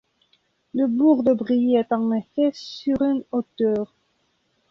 [0.73, 3.93] Le bourg de Brie est en effet sur une hauteur.